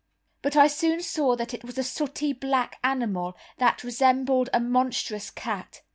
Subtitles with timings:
[0.41, 5.29] But I soon saw that it was a sooty black animal that resembled a monstrous
[5.29, 5.83] cat.